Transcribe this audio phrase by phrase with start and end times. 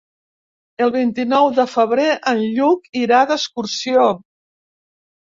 [0.85, 4.07] El vint-i-nou de febrer en Lluc irà d'excursió.